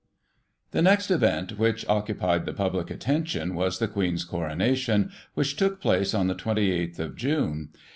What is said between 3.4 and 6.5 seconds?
was the Queen's Coronation, which took place on the